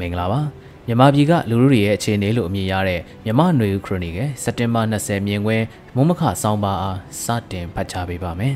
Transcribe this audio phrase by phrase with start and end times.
[0.00, 0.40] မင်္ဂလာပါ
[0.86, 8.54] မြန်မာပြည်ကလူလူတွေရဲ့အခြေအနေလို့အမည်ရတဲ့မြမနွေဦးခရိုနီကယ်စက်တင်ဘာ20မြင်ကွင်းမုံမခဆောင်းပါအားစတင်ဖတ်ကြားပေးပါမယ်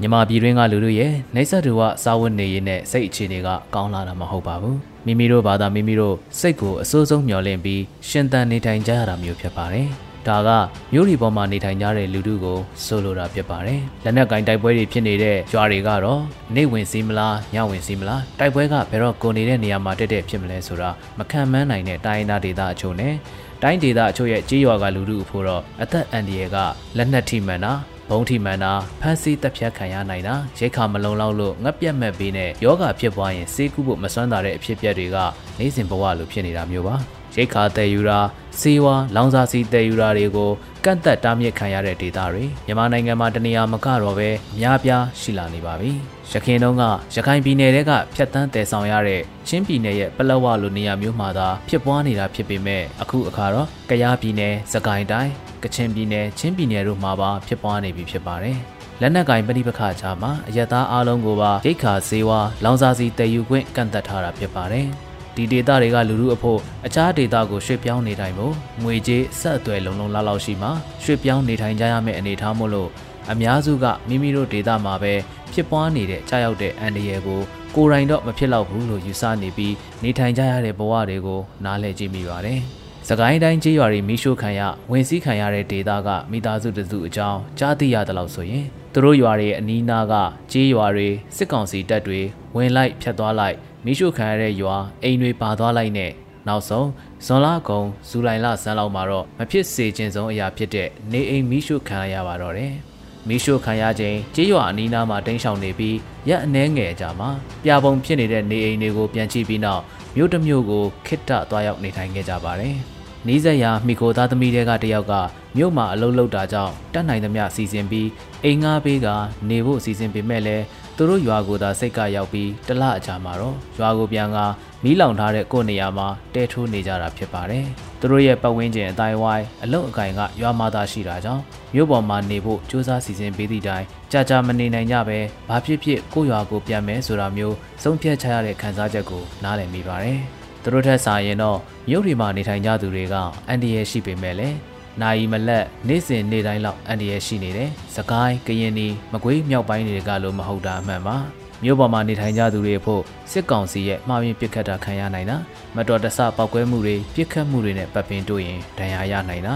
[0.00, 10.48] မြန်မာပြည်တွင်းကလူလူရဲ့နေဆက်တူကစာဝတ်နေရေးနဲ့စိတ်အခြေအနေကကောင်းလာတာမဟုတ်ပါဘူးမိမိတို့ဘာသာမိမိတို့စိတ်ကိုအစိုးဆုံးမျှော်လင့်ပြီးရှင်သန်နေထိုင်ကြရတာမျိုးဖြစ်ပါတယ် ဒါက
[10.92, 16.20] မြို့ရီပေါ်မှာနေထိုင်ကြတဲ့လူထုကိုဆိုလိုတာဖြစ်ပါတယ်။လက်နက်ကင်တိုက်ပွဲတွေဖြစ်နေတဲ့ကြွားတွေကတော့
[16.56, 23.14] နေဝင်စီးမလားညဝင်စီးမလားတိုက်ပွဲကဘယ်တော့ကိုနေတဲ့နေရာမှာတက်တက်ဖြစ်မလဲဆိုတာမခံမှန်းနိုင်တဲ့တိုင်းဒေသဒေသအချို့နဲ့
[23.62, 26.56] တိုင်းဒေသအချို့ရဲ့ကြေးရွာကလူထုအဖို့တော့အသက်အန္တရာယ်က
[26.96, 27.72] လက်နက်ထိမှန်တာ
[28.10, 35.16] ဘုံထိမှန်တာဖမ်းဆီးတပ်ဖြတ်ခံရနိုင်တာရိတ်ခါမလုံလောက်လို့ငက်ပြက်မဲ့ပေးနဲ့ယောဂဖြစ်ပွားရင်စေးကူးဖို့မစွမ်းတာတဲ့အဖြစ်အပျက်တွေက
[35.58, 38.20] နေစဉ်ဘဝလိုဖြစ်နေတာမျိုးပါ ရိတ်ခါတည်ယူတာ
[38.60, 40.50] စေဝါလောင်စာစီတည်ယူတာတွေကို
[40.84, 45.92] ကန့်သက်တားမြစ်ခံရတဲ့ဒေသတွေမြန်မာနိုင်ငံမှာတနေရာမကတော့ပဲအများပြားရှိလာနေပါပြီ။
[46.32, 55.30] ရခိုင်တုန်းကရခိုင်ပြည်နယ်ကဖြတ်တန်းတည်ဆောင်ရတဲ့ချင်းပြည်နယ်ရဲ့ပလက်ဝလိုနေရာမျိုးမှာသာဖြစ်ပွားနေတာဖြစ်ပေမဲ့အခုအခါတော့ကယားပြည်နယ်၊စကိုင်းတိုင်း၊
[55.62, 58.58] ကချင်ပြည်နယ်၊ချင်းပြည်နယ်တို့မှာပါဖြစ်ပွားနေပြီဖြစ်ပါတယ်။
[59.00, 64.88] လက်နက်ကင်ပဋိပက္ခကြားမှာအယက်သားအလုံးကိုပါရိတ်ခါဈေးဝါလောင်စာစီတည်ယူခွင့်ကန့်သက်ထားတာဖြစ်ပါတယ်။
[65.36, 70.68] ဒီဒေတာတွေကလူလူအဖို့အခြားဒေတာကိုရွှေ့ပြောင်းနေထိုင်ဖို့ငွေကြေးဆက်အသွယ်လုံလုံလောက်လောက်ရှိမှ
[71.02, 72.90] ရွှေ့ပြောင်းနေထိုင်ကြရမယ့်အနေအထားမို့လို့
[73.32, 75.14] အများစုကမိမိတို့ဒေတာမှာပဲ
[75.52, 77.40] ဖြစ်ပွားနေတဲ့ကြာရောက်တဲ့အန္တရာယ်ကို
[77.76, 82.60] ကိုယ်တိုင်တော့မဖြစ်တော့ဘူးလို့ယူဆနေပြီးနေထိုင်ကြရတဲ့ဘဝတွေကိုနားလည်ကြည့်မိပါတယ်။
[83.08, 90.14] စကိုင်းတိုင်းကျေးရွာတွေမိရှို့ခံရဝင်စည်းခံရတဲ့ဒေသကမိသားစုတစုအကြောင်းကြားသိရတယ်လို့ဆိုရင်သူတို့ရွာတွေအနီးနားက
[90.52, 92.20] ကျေးရွာတွေစစ်ကောင်စီတပ်တွေ
[92.56, 96.12] ဝင်လိုက်ဖြတ်သွားလိုက်မိရှုခံရတဲ့ရွာအိမ်တွေပါသွားလိုက်နဲ့
[96.48, 96.88] နောက်ဆုံး
[97.26, 102.74] ဇွန်လကုံဇူလိုင်လဆန်းလောက်မှာတော့မဖြစ်စေခြင်းဆုံးအရာဖြစ်တဲ့နေအိမ်မိရှုခံရပါတော့တယ်။
[103.28, 105.96] မိရှုခံရခြင်းကြေးရွာအနီးနားမှာတိမ်းရှောင်နေပြီး
[106.28, 107.30] ရက်အနှဲငယ်အကြာမှာ
[107.64, 109.82] ပြပုံဖြစ်နေတဲ့နေအိမ်တွေကိုပြန်ကြည့်ပြီးနောက်
[110.16, 112.76] မြို့တစ်မြို့ကိုခိတ္တသွားရောက်နေထိုင်ခဲ့ကြပါတယ်။
[113.26, 115.14] နီးစက်ရာမိခိုသားသမီးတွေကတယောက်က
[115.56, 118.08] မြို့မှာအလုပ်လုပ်တာကြောင့်တတ်နိုင်သမျှစီစဉ်ပြီး
[118.44, 119.08] အိမ်ငါးပေးက
[119.48, 120.64] နေဖို့စီစဉ်ပေမဲ့လည်း
[120.96, 124.38] သူတို့ရွာကိုသာစိတ်ကရောက်ပြီးတလအကြာမှာတော့ရွာကိုပြန်က
[124.84, 127.68] မီးလောင်ထားတဲ့ကိုယ်နေရာမှာတဲထိုးနေကြတာဖြစ်ပါတယ်။
[128.00, 131.42] သူတို့ရဲ့ပတ်ဝန်းကျင်အတိုင်းဝိုင်းအလုတ်အကင်ကရွာမှာသာရှိတာကြောင့်
[131.74, 135.18] မြို့ပေါ်မှာနေဖို့စူးစမ်းစီစဉ်ပေးသည့်တိုင်ကြာကြာမနေနိုင်ကြပဲ
[135.48, 140.18] ဘာဖြစ်ဖြစ်ကိုရွာကိုပြန်မယ်ဆိုတာမျိုးဆုံးဖြတ်ချရတဲ့ခံစားချက်ကိုနားလည်မိပါတယ်။
[140.62, 143.14] သူတို့ထက်စာရင်တော့မြို့တွေမှာနေထိုင်ကြသူတွေက
[143.48, 144.56] အန်ဒီရဲ့ရှိပေမဲ့လည်း
[145.02, 151.18] နိုင်မလက်နေ့စဉ်နေ့တိုင်းလောက်အန်ဒီရဲရှိနေတယ်။စကိုင်းကရင်နီမကွေးမြောက်ပိုင်းတွေကလို့မဟုတ်တာအမှန်ပါ။
[151.64, 155.36] မြို့ပေါ်မှာနေထိုင်ကြသူတွေဖို့စစ်ကောင်စီရဲ့မှားယွင်းပစ်ခတ်တာခံရနိုင်တာ
[155.76, 159.54] မတော်တဆပောက်ကွဲမှုတွေပစ်ခတ်မှုတွေနဲ့ပတ်ပင်တို့ရင်ဒဏ်ရာရနိုင်တာ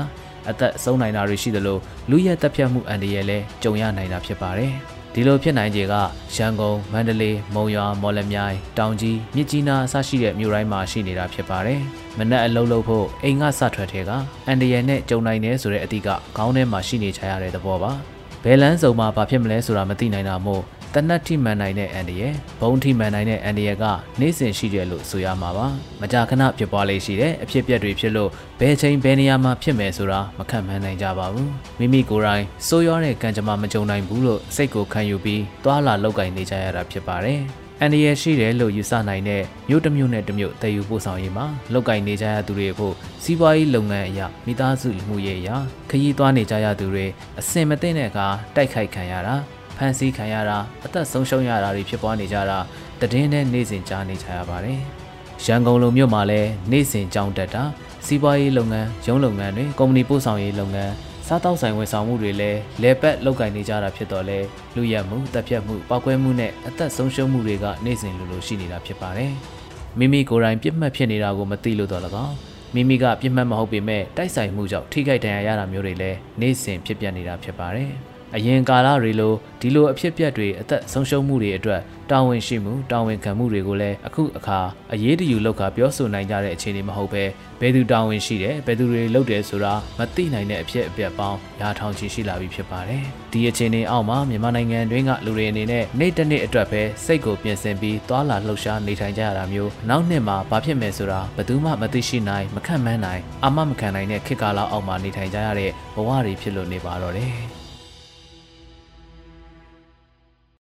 [0.50, 1.78] အသက်ဆုံးနိုင်တာတွေရှိသလို
[2.10, 4.72] လူရဲတပ်ဖြတ်မှုအန်ဒီရဲလည်းကြုံရနိုင်တာဖြစ်ပါတယ်။
[5.14, 5.94] ဒီလိုဖြစ်နိုင်ခြေက
[6.36, 11.80] ရန်ကုန်မန္တလေးမုံရွာမော်လမြိုင်တောင်ကြီးမြစ်ကြီးနားအစရှိတဲ့မြို့တိုင်းမှာရှိနေတာဖြစ်ပါတယ်။
[12.18, 14.10] မနက်အလုပ်လုပ်ဖို့အိမ်ကစထွက်တဲ့က
[14.46, 17.92] အန်ဒီယန်နဲ့ကြုံနိုင်တယ်ဆိုတဲ့အသည့်ကခေါင်းထဲမှာရှိနေကြရတဲ့သဘောပါ။
[18.44, 20.62] ဘယ်လန်းစုံမှာဘာဖြစ်မလဲဆိုတာမသိနိုင်တာမို့
[20.94, 23.84] တနတ်ထိမှန်နိုင်တဲ့အန်ဒီရဲ့ဘုံထိမှန်နိုင်တဲ့အန်ဒီရဲ့က
[24.20, 25.66] နေ့စဉ်ရှိတယ်လို့ဆိုရမှာပါ
[26.00, 37.40] မကြာခဏဖြစ်ပွားလေးရှိတဲ့အဖြစ်အပျက်တွေဖြစ်လို့ဘယ်ချိန်ဘယ်နေရာမှာဖြစ်မယ်ဆိုတာမခန့်မှန်းနိုင်ကြပါဘူးမိမိကိုယ်တိုင်စိုးရွားတဲ့ကံကြမ္မာမကြုံနိုင်ဘူးလို့စိတ်ကိုခံယူပြီးသွာလာလောက်ကင်နေကြရတာဖြစ်ပါတယ်
[37.80, 45.56] အန်ဒီရရှိတယ်လို့ယူဆနိုင်တဲ့မြို့တစ်မြို့နဲ့တစ်မြို့တည်ယူပို့ဆောင်ရေးမှာလောက်ကင်နေကြရသူတွေဖို့စီးပွားရေးလုပ်ငန်းအရာမိသားစုမှုရေးအရာ
[45.90, 47.06] ခရီးသွားနေကြရသူတွေ
[47.38, 49.36] အစင်မသိတဲ့အခါတိုက်ခိုက်ခံရတာ
[49.76, 52.58] ဖမ်းဆီးခံရတာအသက်ဆုံးရှုံးရတာတွေဖြစ်ပွားနေကြတာ
[53.00, 54.80] တည်င်းနဲ့နေ့စဉ်ကြားနေကြရပါတယ်။
[55.44, 57.64] ရန်ကုန်လိုမြို့မှာလည်းနေ့စဉ်ကြောင်းတက်တာ
[58.06, 60.92] စီးပွားရေးလုပ်ငန်းရုံးလုပ်ငန်းတွေကုမ္ပဏီပို့ဆောင်ရေးလုပ်ငန်း
[61.26, 64.38] စားတောက်ဆိုင်ဝန်ဆောင်မှုတွေလည်းလဲပတ်လုပ်ကင်နေကြတာဖြစ်တော့လဲ
[64.76, 69.32] လူရက်မှုတပ်ဖြတ်မှုပောက်ကွဲမှုနဲ့အသက်ဆုံးရှုံးမှုတွေကနေ့စဉ်လိုလိုရှိနေတာဖြစ်ပါတယ်။
[69.98, 72.28] မိမိကိုယ်တိုင်ပြစ်မှတ်ဖြစ်နေတာကိုမသိလို့တော့လကော
[72.74, 77.92] မိမိကပြစ်မှတ်မဟုတ်ပေမဲ့တိုက်ဆိုင်မှုကြောင့်ထိခိုက်ဒဏ်ရာရတာမျိုးတွေလည်းနေ့စဉ်ဖြစ်ပျက်နေတာဖြစ်ပါတယ်။
[78.36, 81.80] အရင်ကာလတွေလိုဒီလိုအဖြစ်အပျက်တွေအသက်ဆုံးရှုံးမှုတွေအတွက်
[82.10, 84.58] တာဝန်ရှိမှုတာဝန်ခံမှုတွေကိုလည်းအခုအခါ
[84.92, 87.24] အရေးတယူလောက်ကပြောဆိုနိုင်ကြတဲ့အခြေအနေမဟုတ်ပဲ
[87.60, 107.63] ဘယ်သူတာဝန်ရှိတယ်ဘယ်သူတွေလုပ်တယ်ဆိုတာမသိနိုင်တဲ့အဖြစ်အပျက်ပေါင်းရာထောင်ချီရှိလာပြီဖြစ်ပါတယ်ဒီအခြေအနေအောက်မှာမြန်မာနိုင်ငံတွင်းကလူတွေအနေနဲ့နေ့တစ်နေ့အတွက်ပဲစိတ်ကိုပြင်ဆင်ပြီးသွာလာလှုပ်ရှားနေထိုင်ကြရတာမျိုးနောက်နှစ်မှာဘာဖြစ်မယ်ဆိုတာဘယ်သူမှမသိရှိနိုင်မခန့်မှန်းနိုင်အာမမခံနိုင်တဲ့ခေတ်ကာလအောက်မှာနေထိုင်ကြရတဲ့ဘဝတွေဖြစ်လို့နေပါတော့တယ်